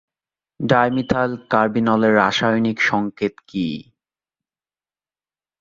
[0.59, 3.67] Dimethyl কার্বিনলের রাসায়নিক সংকেত কী?